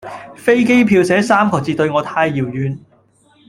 [0.35, 2.75] 飛機票這三個字對我太遙遠